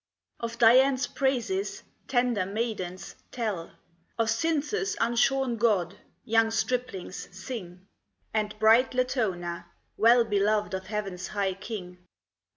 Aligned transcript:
Of 0.39 0.57
Dian's 0.57 1.05
praises, 1.05 1.83
tender 2.07 2.43
maidens, 2.43 3.13
tell; 3.31 3.73
Of 4.17 4.31
Cynthus' 4.31 4.97
unshorn 4.99 5.57
god, 5.57 5.95
young 6.25 6.49
striplings, 6.49 7.29
sing; 7.31 7.85
And 8.33 8.57
bright 8.57 8.95
Latona, 8.95 9.67
well 9.97 10.25
Beloved 10.25 10.73
of 10.73 10.87
Heaven's 10.87 11.27
high 11.27 11.53
King. 11.53 11.99